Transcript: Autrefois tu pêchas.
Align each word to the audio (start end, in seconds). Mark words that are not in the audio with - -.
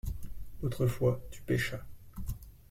Autrefois 0.63 1.21
tu 1.29 1.43
pêchas. 1.43 1.85